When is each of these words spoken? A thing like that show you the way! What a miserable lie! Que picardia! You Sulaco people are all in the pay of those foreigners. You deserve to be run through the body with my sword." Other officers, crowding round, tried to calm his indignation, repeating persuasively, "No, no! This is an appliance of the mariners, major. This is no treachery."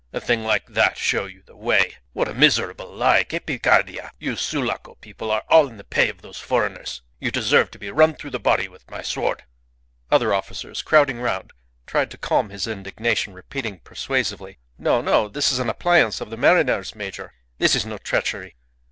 A 0.13 0.19
thing 0.19 0.43
like 0.43 0.65
that 0.65 0.97
show 0.97 1.27
you 1.27 1.43
the 1.43 1.55
way! 1.55 1.97
What 2.13 2.27
a 2.27 2.33
miserable 2.33 2.91
lie! 2.91 3.23
Que 3.23 3.39
picardia! 3.39 4.09
You 4.17 4.35
Sulaco 4.35 4.95
people 4.95 5.29
are 5.29 5.43
all 5.47 5.67
in 5.67 5.77
the 5.77 5.83
pay 5.83 6.09
of 6.09 6.23
those 6.23 6.39
foreigners. 6.39 7.03
You 7.19 7.29
deserve 7.29 7.69
to 7.69 7.77
be 7.77 7.91
run 7.91 8.15
through 8.15 8.31
the 8.31 8.39
body 8.39 8.67
with 8.67 8.89
my 8.89 9.03
sword." 9.03 9.43
Other 10.09 10.33
officers, 10.33 10.81
crowding 10.81 11.19
round, 11.21 11.53
tried 11.85 12.09
to 12.09 12.17
calm 12.17 12.49
his 12.49 12.65
indignation, 12.65 13.35
repeating 13.35 13.77
persuasively, 13.77 14.57
"No, 14.79 15.01
no! 15.01 15.29
This 15.29 15.51
is 15.51 15.59
an 15.59 15.69
appliance 15.69 16.19
of 16.19 16.31
the 16.31 16.35
mariners, 16.35 16.95
major. 16.95 17.35
This 17.59 17.75
is 17.75 17.85
no 17.85 17.99
treachery." 17.99 18.55